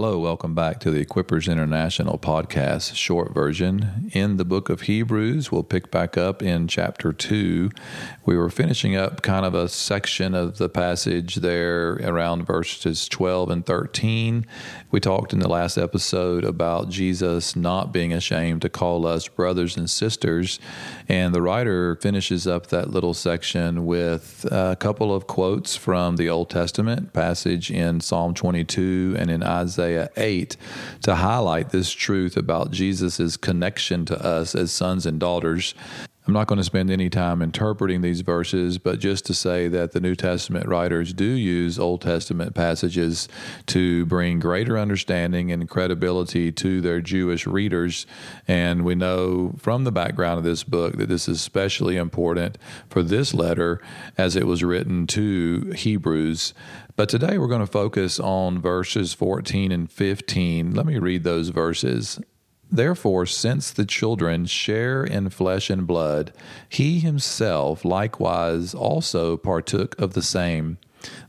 Hello, 0.00 0.16
welcome 0.16 0.54
back 0.54 0.78
to 0.78 0.92
the 0.92 1.04
Equippers 1.04 1.50
International 1.50 2.18
podcast, 2.18 2.94
short 2.94 3.34
version. 3.34 4.08
In 4.12 4.36
the 4.36 4.44
book 4.44 4.68
of 4.68 4.82
Hebrews, 4.82 5.50
we'll 5.50 5.64
pick 5.64 5.90
back 5.90 6.16
up 6.16 6.40
in 6.40 6.68
chapter 6.68 7.12
2. 7.12 7.68
We 8.24 8.36
were 8.36 8.48
finishing 8.48 8.94
up 8.94 9.22
kind 9.22 9.44
of 9.44 9.54
a 9.54 9.68
section 9.68 10.36
of 10.36 10.58
the 10.58 10.68
passage 10.68 11.36
there 11.36 11.94
around 11.94 12.46
verses 12.46 13.08
12 13.08 13.50
and 13.50 13.66
13. 13.66 14.46
We 14.92 15.00
talked 15.00 15.32
in 15.32 15.40
the 15.40 15.48
last 15.48 15.76
episode 15.76 16.44
about 16.44 16.90
Jesus 16.90 17.56
not 17.56 17.92
being 17.92 18.12
ashamed 18.12 18.62
to 18.62 18.68
call 18.68 19.04
us 19.04 19.26
brothers 19.26 19.76
and 19.76 19.90
sisters. 19.90 20.60
And 21.08 21.34
the 21.34 21.42
writer 21.42 21.96
finishes 21.96 22.46
up 22.46 22.68
that 22.68 22.90
little 22.90 23.14
section 23.14 23.84
with 23.84 24.46
a 24.48 24.76
couple 24.78 25.12
of 25.12 25.26
quotes 25.26 25.74
from 25.74 26.14
the 26.14 26.28
Old 26.28 26.50
Testament 26.50 27.12
passage 27.12 27.68
in 27.72 28.00
Psalm 28.00 28.32
22 28.32 29.16
and 29.18 29.28
in 29.28 29.42
Isaiah. 29.42 29.87
Isaiah 29.88 30.10
8 30.16 30.56
to 31.04 31.14
highlight 31.14 31.70
this 31.70 31.90
truth 31.90 32.36
about 32.36 32.70
Jesus' 32.70 33.36
connection 33.38 34.04
to 34.06 34.22
us 34.22 34.54
as 34.54 34.70
sons 34.70 35.06
and 35.06 35.18
daughters. 35.18 35.74
I'm 36.28 36.34
not 36.34 36.46
going 36.46 36.58
to 36.58 36.64
spend 36.64 36.90
any 36.90 37.08
time 37.08 37.40
interpreting 37.40 38.02
these 38.02 38.20
verses, 38.20 38.76
but 38.76 38.98
just 38.98 39.24
to 39.26 39.34
say 39.34 39.66
that 39.68 39.92
the 39.92 40.00
New 40.00 40.14
Testament 40.14 40.68
writers 40.68 41.14
do 41.14 41.24
use 41.24 41.78
Old 41.78 42.02
Testament 42.02 42.54
passages 42.54 43.30
to 43.68 44.04
bring 44.04 44.38
greater 44.38 44.78
understanding 44.78 45.50
and 45.50 45.66
credibility 45.70 46.52
to 46.52 46.82
their 46.82 47.00
Jewish 47.00 47.46
readers. 47.46 48.06
And 48.46 48.84
we 48.84 48.94
know 48.94 49.54
from 49.56 49.84
the 49.84 49.90
background 49.90 50.36
of 50.36 50.44
this 50.44 50.64
book 50.64 50.98
that 50.98 51.08
this 51.08 51.30
is 51.30 51.38
especially 51.38 51.96
important 51.96 52.58
for 52.90 53.02
this 53.02 53.32
letter 53.32 53.80
as 54.18 54.36
it 54.36 54.46
was 54.46 54.62
written 54.62 55.06
to 55.06 55.72
Hebrews. 55.74 56.52
But 56.94 57.08
today 57.08 57.38
we're 57.38 57.48
going 57.48 57.60
to 57.60 57.66
focus 57.66 58.20
on 58.20 58.60
verses 58.60 59.14
14 59.14 59.72
and 59.72 59.90
15. 59.90 60.74
Let 60.74 60.84
me 60.84 60.98
read 60.98 61.24
those 61.24 61.48
verses. 61.48 62.20
Therefore, 62.70 63.24
since 63.26 63.70
the 63.70 63.86
children 63.86 64.46
share 64.46 65.02
in 65.02 65.30
flesh 65.30 65.70
and 65.70 65.86
blood, 65.86 66.32
he 66.68 67.00
himself 67.00 67.84
likewise 67.84 68.74
also 68.74 69.36
partook 69.36 69.98
of 69.98 70.12
the 70.12 70.22
same, 70.22 70.78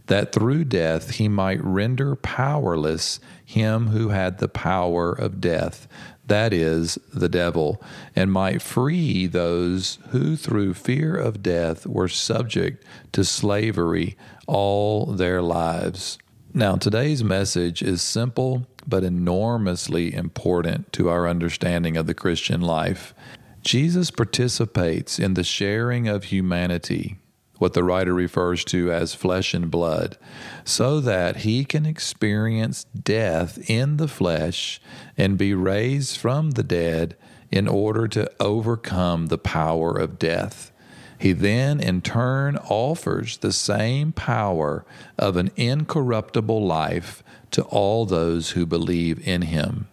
that 0.07 0.33
through 0.33 0.65
death 0.65 1.11
he 1.11 1.27
might 1.27 1.63
render 1.63 2.15
powerless 2.15 3.19
him 3.45 3.87
who 3.87 4.09
had 4.09 4.37
the 4.37 4.49
power 4.49 5.11
of 5.11 5.39
death, 5.39 5.87
that 6.27 6.53
is, 6.53 6.99
the 7.13 7.29
devil, 7.29 7.81
and 8.15 8.31
might 8.31 8.61
free 8.61 9.25
those 9.25 9.97
who 10.09 10.35
through 10.35 10.73
fear 10.73 11.15
of 11.15 11.41
death 11.41 11.87
were 11.87 12.07
subject 12.07 12.85
to 13.11 13.23
slavery 13.23 14.15
all 14.45 15.07
their 15.07 15.41
lives. 15.41 16.17
Now, 16.53 16.77
today's 16.77 17.23
message 17.23 17.83
is 17.83 18.01
simple 18.01 18.65
but 18.87 19.03
enormously 19.03 20.11
important 20.15 20.91
to 20.93 21.07
our 21.07 21.27
understanding 21.27 21.95
of 21.95 22.07
the 22.07 22.15
Christian 22.15 22.59
life. 22.59 23.13
Jesus 23.61 24.09
participates 24.09 25.19
in 25.19 25.35
the 25.35 25.43
sharing 25.43 26.07
of 26.07 26.25
humanity, 26.25 27.17
what 27.59 27.73
the 27.73 27.83
writer 27.83 28.15
refers 28.15 28.65
to 28.65 28.91
as 28.91 29.13
flesh 29.13 29.53
and 29.53 29.69
blood, 29.69 30.17
so 30.63 30.99
that 30.99 31.37
he 31.37 31.63
can 31.63 31.85
experience 31.85 32.83
death 32.85 33.69
in 33.69 33.97
the 33.97 34.07
flesh 34.07 34.81
and 35.15 35.37
be 35.37 35.53
raised 35.53 36.17
from 36.17 36.51
the 36.51 36.63
dead 36.63 37.15
in 37.51 37.67
order 37.67 38.07
to 38.07 38.31
overcome 38.39 39.27
the 39.27 39.37
power 39.37 39.91
of 39.91 40.17
death. 40.17 40.71
He 41.19 41.33
then, 41.33 41.81
in 41.81 42.01
turn, 42.01 42.55
offers 42.57 43.37
the 43.37 43.51
same 43.51 44.13
power 44.13 44.85
of 45.17 45.35
an 45.35 45.51
incorruptible 45.57 46.65
life 46.65 47.21
to 47.51 47.63
all 47.63 48.05
those 48.05 48.51
who 48.51 48.65
believe 48.65 49.27
in 49.27 49.43
him. 49.43 49.89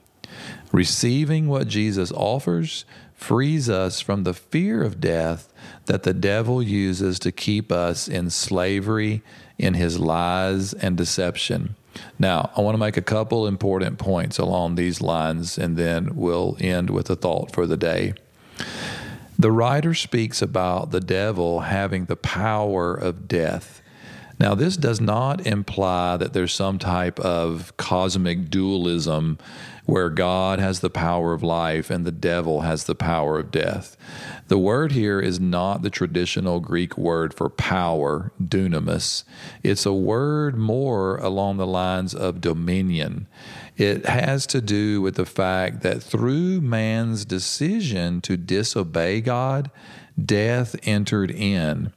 Receiving 0.71 1.49
what 1.49 1.67
Jesus 1.67 2.13
offers 2.13 2.85
frees 3.15 3.69
us 3.69 4.01
from 4.01 4.23
the 4.23 4.35
fear 4.35 4.83
of 4.83 5.01
death 5.01 5.53
that 5.87 6.05
the 6.05 6.15
devil 6.15 6.63
uses 6.63 7.19
to 7.19 7.33
keep 7.33 7.73
us 7.73 8.07
in 8.07 8.31
slavery 8.31 9.23
in 9.59 9.75
his 9.75 9.99
lies 9.99 10.75
and 10.75 10.97
deception. 10.97 11.75
Now, 12.19 12.51
I 12.57 12.61
want 12.61 12.75
to 12.75 12.79
make 12.79 12.97
a 12.97 13.03
couple 13.03 13.47
important 13.47 13.99
points 13.99 14.39
along 14.39 14.75
these 14.75 15.01
lines, 15.01 15.59
and 15.59 15.77
then 15.77 16.15
we'll 16.15 16.57
end 16.61 16.91
with 16.91 17.11
a 17.11 17.17
thought 17.17 17.53
for 17.53 17.67
the 17.67 17.77
day. 17.77 18.15
The 19.39 19.53
writer 19.53 19.93
speaks 19.93 20.41
about 20.41 20.91
the 20.91 21.01
devil 21.01 21.61
having 21.61 22.07
the 22.07 22.17
power 22.17 22.95
of 22.95 23.29
death. 23.29 23.83
Now, 24.39 24.55
this 24.55 24.77
does 24.77 25.01
not 25.01 25.47
imply 25.47 26.19
that 26.19 26.35
there's 26.35 26.53
some 26.53 26.79
type 26.79 27.19
of 27.21 27.75
cosmic 27.79 28.51
dualism 28.51 29.39
where 29.87 30.11
God 30.11 30.59
has 30.59 30.81
the 30.81 30.91
power 30.91 31.33
of 31.33 31.43
life 31.43 31.91
and 31.91 32.05
the 32.05 32.13
devil 32.13 32.63
has 32.63 32.85
the 32.85 32.95
power 32.95 33.39
of 33.39 33.51
death. 33.51 33.97
The 34.49 34.59
word 34.59 34.93
here 34.93 35.21
is 35.21 35.41
not 35.41 35.83
the 35.83 35.91
traditional 35.91 36.61
Greek 36.61 36.99
word 36.99 37.33
for 37.33 37.49
power, 37.49 38.33
dunamis. 38.43 39.25
It's 39.63 39.87
a 39.87 39.93
word 39.93 40.57
more 40.57 41.17
along 41.19 41.57
the 41.57 41.67
lines 41.67 42.15
of 42.15 42.41
dominion. 42.41 43.29
It 43.77 44.07
has 44.07 44.47
to 44.49 44.61
do 44.61 45.01
with 45.01 45.15
the 45.15 45.27
fact 45.27 45.83
that 45.83 46.03
through 46.03 46.61
man's 46.61 47.25
decision 47.25 48.21
to 48.23 48.37
disobey 48.37 49.21
God, 49.21 49.71
death 50.23 50.75
entered 50.83 51.31
in. 51.31 51.93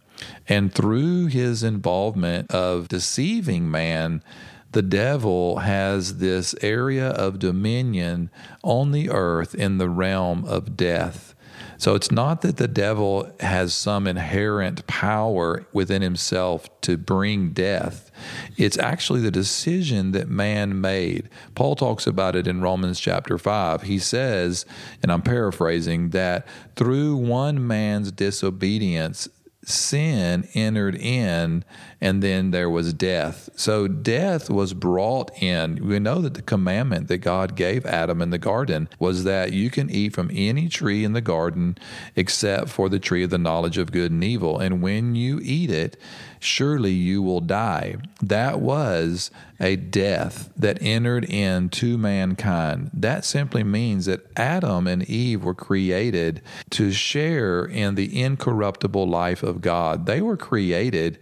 And 0.47 0.73
through 0.73 1.27
his 1.27 1.63
involvement 1.63 2.51
of 2.51 2.87
deceiving 2.87 3.69
man, 3.69 4.23
the 4.71 4.81
devil 4.81 5.59
has 5.59 6.17
this 6.17 6.53
area 6.61 7.09
of 7.09 7.39
dominion 7.39 8.29
on 8.63 8.91
the 8.91 9.09
earth 9.09 9.55
in 9.55 9.77
the 9.77 9.89
realm 9.89 10.45
of 10.45 10.77
death. 10.77 11.35
So 11.77 11.95
it's 11.95 12.11
not 12.11 12.41
that 12.41 12.57
the 12.57 12.67
devil 12.67 13.31
has 13.39 13.73
some 13.73 14.05
inherent 14.05 14.85
power 14.85 15.65
within 15.71 16.01
himself 16.01 16.69
to 16.81 16.97
bring 16.97 17.51
death. 17.51 18.11
It's 18.57 18.77
actually 18.77 19.21
the 19.21 19.31
decision 19.31 20.11
that 20.11 20.27
man 20.27 20.81
made. 20.81 21.29
Paul 21.55 21.75
talks 21.75 22.05
about 22.05 22.35
it 22.35 22.47
in 22.47 22.61
Romans 22.61 22.99
chapter 22.99 23.37
5. 23.37 23.83
He 23.83 23.97
says, 23.97 24.65
and 25.01 25.09
I'm 25.09 25.21
paraphrasing, 25.21 26.09
that 26.09 26.45
through 26.75 27.15
one 27.15 27.65
man's 27.65 28.11
disobedience, 28.11 29.29
sin 29.63 30.47
entered 30.53 30.95
in 30.95 31.63
and 32.01 32.23
then 32.23 32.51
there 32.51 32.69
was 32.69 32.93
death. 32.93 33.49
So 33.55 33.87
death 33.87 34.49
was 34.49 34.73
brought 34.73 35.31
in. 35.41 35.85
We 35.85 35.99
know 35.99 36.19
that 36.19 36.33
the 36.33 36.41
commandment 36.41 37.07
that 37.09 37.17
God 37.17 37.55
gave 37.55 37.85
Adam 37.85 38.21
in 38.21 38.29
the 38.29 38.37
garden 38.37 38.89
was 38.99 39.25
that 39.25 39.51
you 39.51 39.69
can 39.69 39.89
eat 39.89 40.13
from 40.13 40.31
any 40.33 40.69
tree 40.69 41.03
in 41.03 41.13
the 41.13 41.21
garden 41.21 41.77
except 42.15 42.69
for 42.69 42.89
the 42.89 42.99
tree 42.99 43.23
of 43.23 43.29
the 43.29 43.37
knowledge 43.37 43.77
of 43.77 43.91
good 43.91 44.11
and 44.11 44.23
evil. 44.23 44.59
And 44.59 44.81
when 44.81 45.15
you 45.15 45.39
eat 45.43 45.69
it, 45.69 45.97
surely 46.39 46.91
you 46.91 47.21
will 47.21 47.41
die. 47.41 47.97
That 48.21 48.59
was 48.59 49.31
a 49.59 49.75
death 49.75 50.51
that 50.55 50.81
entered 50.81 51.25
into 51.25 51.97
mankind. 51.97 52.91
That 52.93 53.25
simply 53.25 53.63
means 53.63 54.05
that 54.05 54.25
Adam 54.37 54.87
and 54.87 55.03
Eve 55.03 55.43
were 55.43 55.53
created 55.53 56.41
to 56.71 56.91
share 56.91 57.65
in 57.65 57.95
the 57.95 58.21
incorruptible 58.21 59.07
life 59.07 59.43
of 59.43 59.61
God. 59.61 60.05
They 60.05 60.21
were 60.21 60.37
created 60.37 61.19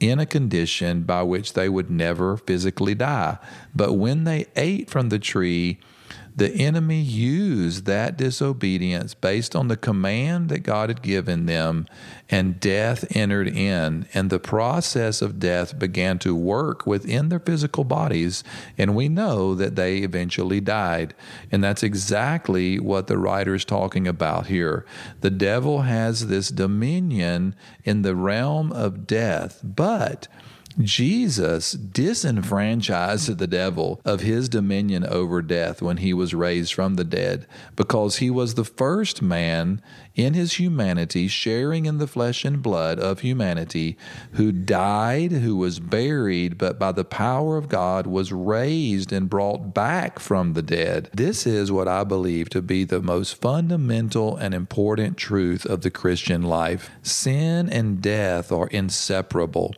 in 0.00 0.18
a 0.18 0.26
condition 0.26 1.02
by 1.02 1.22
which 1.22 1.52
they 1.52 1.68
would 1.68 1.90
never 1.90 2.36
physically 2.36 2.94
die. 2.94 3.38
But 3.74 3.94
when 3.94 4.24
they 4.24 4.46
ate 4.56 4.90
from 4.90 5.08
the 5.08 5.18
tree, 5.18 5.78
the 6.36 6.50
enemy 6.52 7.00
used 7.00 7.86
that 7.86 8.16
disobedience 8.16 9.14
based 9.14 9.54
on 9.54 9.68
the 9.68 9.76
command 9.76 10.48
that 10.48 10.64
God 10.64 10.88
had 10.88 11.00
given 11.00 11.46
them, 11.46 11.86
and 12.28 12.58
death 12.58 13.04
entered 13.16 13.46
in. 13.46 14.06
And 14.12 14.30
the 14.30 14.40
process 14.40 15.22
of 15.22 15.38
death 15.38 15.78
began 15.78 16.18
to 16.20 16.34
work 16.34 16.86
within 16.86 17.28
their 17.28 17.38
physical 17.38 17.84
bodies. 17.84 18.42
And 18.76 18.96
we 18.96 19.08
know 19.08 19.54
that 19.54 19.76
they 19.76 19.98
eventually 19.98 20.60
died. 20.60 21.14
And 21.52 21.62
that's 21.62 21.84
exactly 21.84 22.80
what 22.80 23.06
the 23.06 23.18
writer 23.18 23.54
is 23.54 23.64
talking 23.64 24.08
about 24.08 24.46
here. 24.46 24.84
The 25.20 25.30
devil 25.30 25.82
has 25.82 26.26
this 26.26 26.48
dominion 26.48 27.54
in 27.84 28.02
the 28.02 28.16
realm 28.16 28.72
of 28.72 29.06
death, 29.06 29.60
but 29.62 30.26
Jesus 30.82 31.72
disenfranchised 31.72 33.38
the 33.38 33.46
devil 33.46 34.00
of 34.04 34.20
his 34.20 34.48
dominion 34.48 35.06
over 35.06 35.40
death 35.40 35.80
when 35.80 35.98
he 35.98 36.12
was 36.12 36.34
raised 36.34 36.74
from 36.74 36.94
the 36.94 37.04
dead 37.04 37.46
because 37.76 38.16
he 38.16 38.30
was 38.30 38.54
the 38.54 38.64
first 38.64 39.22
man 39.22 39.80
in 40.14 40.34
his 40.34 40.54
humanity, 40.54 41.28
sharing 41.28 41.86
in 41.86 41.98
the 41.98 42.06
flesh 42.06 42.44
and 42.44 42.62
blood 42.62 42.98
of 42.98 43.20
humanity, 43.20 43.96
who 44.32 44.52
died, 44.52 45.32
who 45.32 45.56
was 45.56 45.80
buried, 45.80 46.56
but 46.56 46.78
by 46.78 46.92
the 46.92 47.04
power 47.04 47.56
of 47.56 47.68
God 47.68 48.06
was 48.06 48.32
raised 48.32 49.12
and 49.12 49.28
brought 49.30 49.74
back 49.74 50.18
from 50.18 50.52
the 50.52 50.62
dead. 50.62 51.10
This 51.12 51.46
is 51.46 51.72
what 51.72 51.88
I 51.88 52.04
believe 52.04 52.48
to 52.50 52.62
be 52.62 52.84
the 52.84 53.02
most 53.02 53.40
fundamental 53.40 54.36
and 54.36 54.54
important 54.54 55.16
truth 55.16 55.66
of 55.66 55.82
the 55.82 55.90
Christian 55.90 56.42
life. 56.42 56.90
Sin 57.02 57.68
and 57.68 58.00
death 58.00 58.52
are 58.52 58.68
inseparable. 58.68 59.74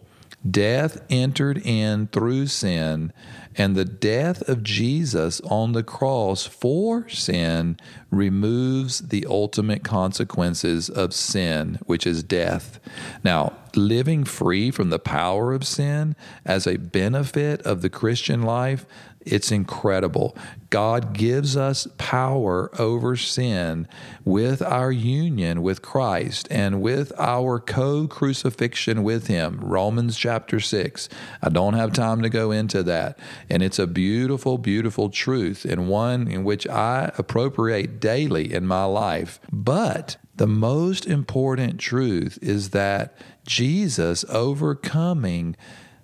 Death 0.51 1.03
entered 1.11 1.59
in 1.59 2.09
through 2.09 2.47
sin, 2.47 3.13
and 3.57 3.75
the 3.75 3.85
death 3.85 4.47
of 4.49 4.63
Jesus 4.63 5.41
on 5.43 5.73
the 5.73 5.83
cross 5.83 6.47
for 6.47 7.09
sin 7.09 7.79
removes 8.11 9.09
the 9.09 9.27
ultimate 9.29 9.83
consequences 9.83 10.89
of 10.91 11.15
sin, 11.15 11.79
which 11.87 12.07
is 12.07 12.23
death. 12.23 12.79
Now, 13.25 13.55
living 13.75 14.25
free 14.25 14.71
from 14.71 14.91
the 14.91 14.99
power 14.99 15.53
of 15.53 15.67
sin 15.67 16.17
as 16.45 16.67
a 16.67 16.77
benefit 16.77 17.63
of 17.63 17.83
the 17.83 17.91
Christian 17.91 18.43
life 18.43 18.87
it's 19.27 19.51
incredible. 19.51 20.37
God 20.71 21.13
gives 21.13 21.57
us 21.57 21.89
power 21.99 22.71
over 22.79 23.17
sin 23.17 23.89
with 24.25 24.63
our 24.63 24.93
union 24.93 25.63
with 25.63 25.83
Christ 25.83 26.47
and 26.49 26.81
with 26.81 27.13
our 27.19 27.59
co 27.59 28.07
crucifixion 28.07 29.03
with 29.03 29.27
Him. 29.27 29.59
Romans 29.61 30.17
chapter 30.17 30.61
6. 30.61 31.09
I 31.43 31.49
don't 31.49 31.75
have 31.75 31.93
time 31.93 32.23
to 32.23 32.29
go 32.29 32.53
into 32.53 32.85
that. 32.85 33.19
And 33.49 33.63
it's 33.63 33.79
a 33.79 33.87
beautiful, 33.87 34.59
beautiful 34.59 35.11
truth 35.11 35.65
and 35.65 35.89
one 35.89 36.29
in 36.29 36.45
which 36.45 36.67
I 36.67 37.13
appropriate 37.19 38.01
daily 38.01 38.53
in 38.53 38.67
my 38.67 38.85
life. 38.85 39.41
But 39.53 40.17
the 40.37 40.47
most 40.47 41.07
important 41.07 41.81
truth 41.81 42.39
is 42.43 42.71
that 42.71 43.17
Jesus 43.45 44.25
overcoming 44.29 45.57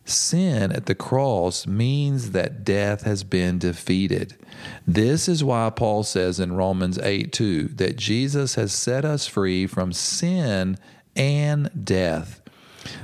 Sin 0.05 0.73
at 0.73 0.87
the 0.87 0.97
cross 0.97 1.67
means 1.67 2.33
that 2.33 2.65
death 2.65 3.03
has 3.03 3.23
been 3.23 3.59
defeated. 3.59 4.37
This 4.85 5.29
is 5.29 5.45
why 5.45 5.71
Paul 5.71 6.03
says 6.03 6.41
in 6.41 6.55
Romans 6.57 6.99
8 6.99 7.33
2 7.33 7.69
that 7.77 7.97
Jesus 7.97 8.57
has 8.57 8.73
set 8.73 9.05
us 9.05 9.29
free 9.29 9.67
from 9.67 9.93
sin 9.93 10.77
and 11.15 11.71
death. 11.85 12.42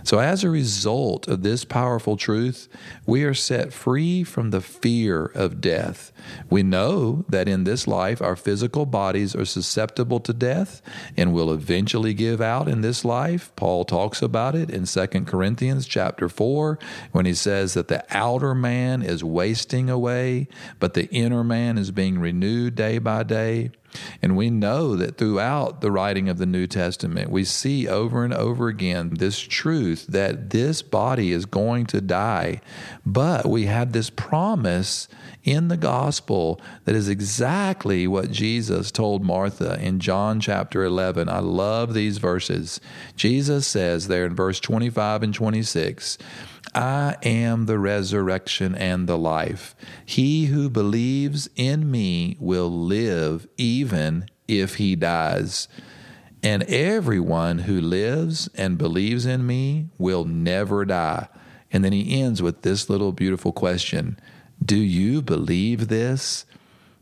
So, 0.03 0.19
as 0.19 0.43
a 0.43 0.51
result 0.51 1.29
of 1.29 1.43
this 1.43 1.65
powerful 1.65 2.17
truth, 2.17 2.69
we 3.07 3.25
are 3.25 3.35
set 3.35 3.73
free 3.73 4.25
from 4.25 4.51
the 4.51 4.61
fear 4.61 5.27
of 5.27 5.61
death. 5.61 6.13
We 6.51 6.63
know 6.63 7.25
that 7.29 7.49
in 7.49 7.65
this 7.65 7.87
life, 7.87 8.23
our 8.23 8.37
physical 8.37 8.87
bodies 8.87 9.37
are 9.37 9.45
susceptible 9.45 10.21
to 10.21 10.33
death 10.33 10.83
and 11.17 11.33
will 11.33 11.53
eventually 11.53 12.15
give 12.15 12.41
out 12.41 12.69
in 12.69 12.81
this 12.81 13.05
life. 13.05 13.53
Paul 13.57 13.85
talks 13.85 14.23
about 14.23 14.55
it 14.55 14.71
in 14.71 14.85
2 14.85 15.07
Corinthians 15.25 15.87
chapter 15.87 16.29
4 16.29 16.79
when 17.13 17.27
he 17.27 17.35
says 17.35 17.75
that 17.75 17.89
the 17.89 18.05
outer 18.11 18.55
man 18.55 19.03
is 19.03 19.23
wasting 19.23 19.91
away, 19.91 20.49
but 20.79 20.95
the 20.95 21.09
inner 21.11 21.45
man 21.45 21.79
is 21.79 21.91
being 21.91 22.19
renewed 22.19 22.75
day 22.75 22.99
by 22.99 23.23
day. 23.23 23.71
And 24.23 24.37
we 24.37 24.51
know 24.51 24.97
that 24.97 25.17
throughout 25.17 25.81
the 25.81 25.91
writing 25.91 26.29
of 26.29 26.39
the 26.39 26.47
New 26.47 26.67
Testament, 26.67 27.31
we 27.31 27.45
see 27.45 27.89
over 27.89 28.25
and 28.25 28.35
over 28.35 28.69
again 28.69 29.11
this 29.15 29.39
truth 29.39 30.07
that 30.09 30.51
this 30.51 30.83
body 30.83 31.33
is 31.33 31.47
going 31.47 31.87
to 31.87 32.01
die. 32.01 32.61
But 33.07 33.47
we 33.47 33.67
have 33.67 33.93
this 33.93 34.11
promise 34.11 35.09
in 35.45 35.69
the 35.69 35.77
gospel 35.77 36.61
that 36.85 36.95
is 36.95 37.09
exactly 37.09 38.07
what 38.07 38.31
Jesus 38.31 38.91
told 38.91 39.25
Martha 39.25 39.79
in 39.81 40.01
John 40.01 40.41
chapter 40.41 40.85
11. 40.85 41.29
I 41.29 41.39
love 41.39 41.95
these 41.95 42.19
verses. 42.19 42.81
Jesus 43.17 43.67
says 43.67 44.09
there 44.09 44.27
in 44.27 44.35
verse 44.35 44.61
25 44.61 45.23
and 45.23 45.35
26 45.35 46.19
I 46.75 47.17
am 47.23 47.67
the 47.67 47.79
resurrection 47.79 48.75
and 48.75 49.09
the 49.09 49.19
life. 49.19 49.75
He 50.05 50.47
who 50.47 50.69
believes 50.69 51.49
in 51.57 51.91
me 51.91 52.37
will 52.39 52.71
live 52.71 53.49
even 53.57 53.78
if 54.49 54.77
he 54.77 54.97
dies. 54.97 55.69
And 56.43 56.63
everyone 56.65 57.61
who 57.61 57.81
lives 57.81 58.49
and 58.55 58.79
believes 58.79 59.27
in 59.27 59.47
me 59.47 59.89
will 59.99 60.25
never 60.25 60.85
die. 60.85 61.29
And 61.73 61.85
then 61.85 61.93
he 61.93 62.21
ends 62.21 62.41
with 62.41 62.63
this 62.63 62.89
little 62.89 63.13
beautiful 63.13 63.53
question 63.53 64.19
Do 64.65 64.77
you 64.77 65.23
believe 65.23 65.89
this? 65.89 66.45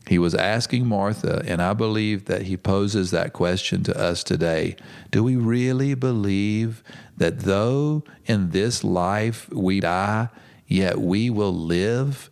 He 0.07 0.19
was 0.19 0.33
asking 0.33 0.87
Martha, 0.87 1.43
and 1.45 1.61
I 1.61 1.73
believe 1.73 2.25
that 2.25 2.43
he 2.43 2.55
poses 2.55 3.11
that 3.11 3.33
question 3.33 3.83
to 3.83 3.99
us 3.99 4.23
today. 4.23 4.77
Do 5.11 5.21
we 5.21 5.35
really 5.35 5.95
believe 5.95 6.81
that 7.17 7.41
though 7.41 8.03
in 8.25 8.51
this 8.51 8.85
life 8.85 9.49
we 9.49 9.81
die, 9.81 10.29
yet 10.65 10.99
we 10.99 11.29
will 11.29 11.53
live? 11.53 12.29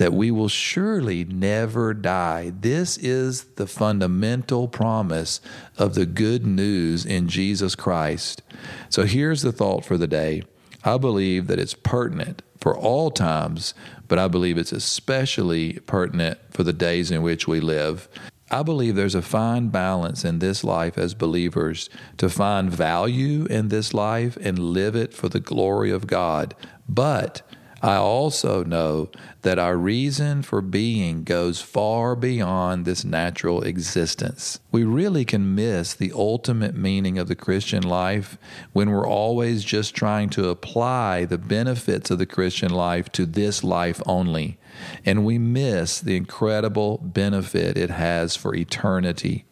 That 0.00 0.14
we 0.14 0.30
will 0.30 0.48
surely 0.48 1.26
never 1.26 1.92
die. 1.92 2.52
This 2.58 2.96
is 2.96 3.44
the 3.56 3.66
fundamental 3.66 4.66
promise 4.66 5.42
of 5.76 5.94
the 5.94 6.06
good 6.06 6.46
news 6.46 7.04
in 7.04 7.28
Jesus 7.28 7.74
Christ. 7.74 8.40
So 8.88 9.04
here's 9.04 9.42
the 9.42 9.52
thought 9.52 9.84
for 9.84 9.98
the 9.98 10.06
day. 10.06 10.42
I 10.82 10.96
believe 10.96 11.48
that 11.48 11.58
it's 11.58 11.74
pertinent 11.74 12.40
for 12.58 12.74
all 12.74 13.10
times, 13.10 13.74
but 14.08 14.18
I 14.18 14.26
believe 14.26 14.56
it's 14.56 14.72
especially 14.72 15.74
pertinent 15.80 16.38
for 16.50 16.62
the 16.62 16.72
days 16.72 17.10
in 17.10 17.20
which 17.20 17.46
we 17.46 17.60
live. 17.60 18.08
I 18.50 18.62
believe 18.62 18.96
there's 18.96 19.14
a 19.14 19.20
fine 19.20 19.68
balance 19.68 20.24
in 20.24 20.38
this 20.38 20.64
life 20.64 20.96
as 20.96 21.12
believers 21.12 21.90
to 22.16 22.30
find 22.30 22.70
value 22.70 23.44
in 23.50 23.68
this 23.68 23.92
life 23.92 24.38
and 24.40 24.58
live 24.58 24.96
it 24.96 25.12
for 25.12 25.28
the 25.28 25.40
glory 25.40 25.90
of 25.90 26.06
God. 26.06 26.54
But 26.88 27.42
I 27.82 27.96
also 27.96 28.62
know 28.62 29.08
that 29.40 29.58
our 29.58 29.76
reason 29.76 30.42
for 30.42 30.60
being 30.60 31.24
goes 31.24 31.62
far 31.62 32.14
beyond 32.14 32.84
this 32.84 33.04
natural 33.04 33.62
existence. 33.62 34.60
We 34.70 34.84
really 34.84 35.24
can 35.24 35.54
miss 35.54 35.94
the 35.94 36.12
ultimate 36.14 36.74
meaning 36.74 37.18
of 37.18 37.28
the 37.28 37.34
Christian 37.34 37.82
life 37.82 38.36
when 38.74 38.90
we're 38.90 39.08
always 39.08 39.64
just 39.64 39.94
trying 39.94 40.28
to 40.30 40.50
apply 40.50 41.24
the 41.24 41.38
benefits 41.38 42.10
of 42.10 42.18
the 42.18 42.26
Christian 42.26 42.70
life 42.70 43.10
to 43.12 43.24
this 43.24 43.64
life 43.64 44.02
only. 44.04 44.58
And 45.06 45.24
we 45.24 45.38
miss 45.38 46.00
the 46.00 46.16
incredible 46.16 46.98
benefit 46.98 47.78
it 47.78 47.90
has 47.90 48.36
for 48.36 48.54
eternity. 48.54 49.46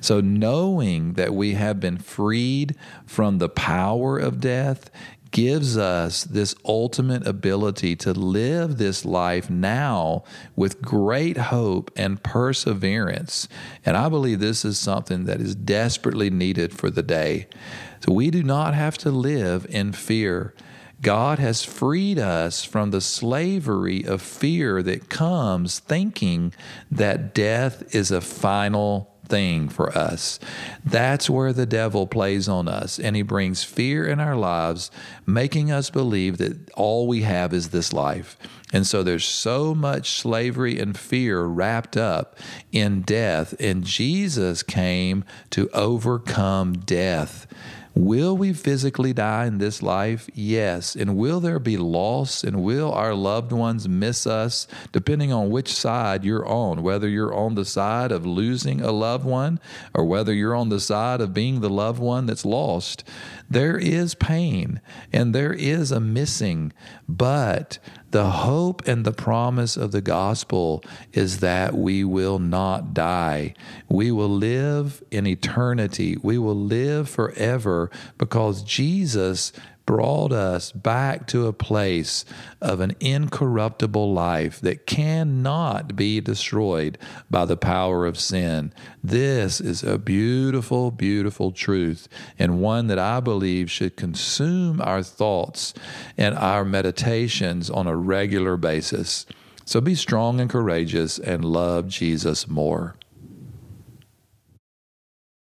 So, 0.00 0.20
knowing 0.20 1.14
that 1.14 1.34
we 1.34 1.52
have 1.54 1.80
been 1.80 1.98
freed 1.98 2.76
from 3.04 3.38
the 3.38 3.48
power 3.48 4.18
of 4.18 4.40
death 4.40 4.90
gives 5.30 5.76
us 5.76 6.24
this 6.24 6.54
ultimate 6.64 7.26
ability 7.26 7.96
to 7.96 8.12
live 8.12 8.78
this 8.78 9.04
life 9.04 9.50
now 9.50 10.24
with 10.54 10.82
great 10.82 11.36
hope 11.36 11.90
and 11.96 12.22
perseverance. 12.22 13.48
And 13.84 13.96
I 13.96 14.08
believe 14.08 14.40
this 14.40 14.64
is 14.64 14.78
something 14.78 15.24
that 15.24 15.40
is 15.40 15.54
desperately 15.54 16.30
needed 16.30 16.72
for 16.72 16.90
the 16.90 17.02
day. 17.02 17.48
So 18.00 18.12
we 18.12 18.30
do 18.30 18.42
not 18.42 18.74
have 18.74 18.98
to 18.98 19.10
live 19.10 19.66
in 19.68 19.92
fear. 19.92 20.54
God 21.02 21.38
has 21.38 21.62
freed 21.62 22.18
us 22.18 22.64
from 22.64 22.90
the 22.90 23.00
slavery 23.00 24.04
of 24.04 24.22
fear 24.22 24.82
that 24.82 25.10
comes 25.10 25.78
thinking 25.78 26.54
that 26.90 27.34
death 27.34 27.94
is 27.94 28.10
a 28.10 28.20
final 28.20 29.15
thing 29.28 29.68
for 29.68 29.96
us. 29.96 30.38
That's 30.84 31.28
where 31.28 31.52
the 31.52 31.66
devil 31.66 32.06
plays 32.06 32.48
on 32.48 32.68
us, 32.68 32.98
and 32.98 33.16
he 33.16 33.22
brings 33.22 33.64
fear 33.64 34.06
in 34.06 34.20
our 34.20 34.36
lives, 34.36 34.90
making 35.26 35.70
us 35.70 35.90
believe 35.90 36.38
that 36.38 36.70
all 36.74 37.06
we 37.06 37.22
have 37.22 37.52
is 37.52 37.68
this 37.68 37.92
life. 37.92 38.36
And 38.72 38.86
so 38.86 39.02
there's 39.02 39.24
so 39.24 39.74
much 39.74 40.10
slavery 40.10 40.78
and 40.80 40.98
fear 40.98 41.44
wrapped 41.44 41.96
up 41.96 42.38
in 42.72 43.02
death, 43.02 43.54
and 43.60 43.84
Jesus 43.84 44.62
came 44.62 45.24
to 45.50 45.68
overcome 45.70 46.78
death. 46.78 47.46
Will 47.96 48.36
we 48.36 48.52
physically 48.52 49.14
die 49.14 49.46
in 49.46 49.56
this 49.56 49.82
life? 49.82 50.28
Yes. 50.34 50.94
And 50.94 51.16
will 51.16 51.40
there 51.40 51.58
be 51.58 51.78
loss? 51.78 52.44
And 52.44 52.62
will 52.62 52.92
our 52.92 53.14
loved 53.14 53.52
ones 53.52 53.88
miss 53.88 54.26
us? 54.26 54.68
Depending 54.92 55.32
on 55.32 55.48
which 55.48 55.72
side 55.72 56.22
you're 56.22 56.46
on, 56.46 56.82
whether 56.82 57.08
you're 57.08 57.32
on 57.32 57.54
the 57.54 57.64
side 57.64 58.12
of 58.12 58.26
losing 58.26 58.82
a 58.82 58.92
loved 58.92 59.24
one 59.24 59.58
or 59.94 60.04
whether 60.04 60.34
you're 60.34 60.54
on 60.54 60.68
the 60.68 60.78
side 60.78 61.22
of 61.22 61.32
being 61.32 61.60
the 61.60 61.70
loved 61.70 61.98
one 61.98 62.26
that's 62.26 62.44
lost, 62.44 63.02
there 63.48 63.76
is 63.76 64.14
pain 64.14 64.80
and 65.12 65.34
there 65.34 65.52
is 65.52 65.92
a 65.92 66.00
missing. 66.00 66.72
But 67.08 67.78
the 68.10 68.30
hope 68.30 68.86
and 68.86 69.04
the 69.04 69.12
promise 69.12 69.76
of 69.76 69.92
the 69.92 70.00
gospel 70.00 70.82
is 71.12 71.40
that 71.40 71.74
we 71.74 72.04
will 72.04 72.38
not 72.38 72.94
die. 72.94 73.54
We 73.88 74.10
will 74.10 74.30
live 74.30 75.02
in 75.10 75.26
eternity. 75.26 76.16
We 76.22 76.38
will 76.38 76.56
live 76.56 77.08
forever 77.08 77.90
because 78.18 78.62
Jesus 78.62 79.52
brought 79.86 80.32
us 80.32 80.72
back 80.72 81.26
to 81.28 81.46
a 81.46 81.52
place 81.52 82.24
of 82.60 82.80
an 82.80 82.94
incorruptible 83.00 84.12
life 84.12 84.60
that 84.60 84.86
cannot 84.86 85.96
be 85.96 86.20
destroyed 86.20 86.98
by 87.30 87.44
the 87.44 87.56
power 87.56 88.04
of 88.04 88.18
sin. 88.18 88.72
This 89.02 89.60
is 89.60 89.82
a 89.84 89.96
beautiful, 89.96 90.90
beautiful 90.90 91.52
truth, 91.52 92.08
and 92.38 92.60
one 92.60 92.88
that 92.88 92.98
I 92.98 93.20
believe 93.20 93.70
should 93.70 93.96
consume 93.96 94.80
our 94.82 95.02
thoughts 95.02 95.72
and 96.18 96.36
our 96.36 96.64
meditations 96.64 97.70
on 97.70 97.86
a 97.86 97.96
regular 97.96 98.56
basis. 98.56 99.24
So 99.64 99.80
be 99.80 99.94
strong 99.94 100.40
and 100.40 100.50
courageous 100.50 101.18
and 101.18 101.44
love 101.44 101.88
Jesus 101.88 102.46
more. 102.48 102.96